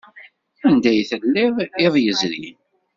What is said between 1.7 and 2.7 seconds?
iḍ yezrin?